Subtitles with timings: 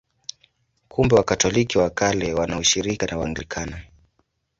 [0.87, 3.81] Kumbe Wakatoliki wa Kale wana ushirika na Waanglikana.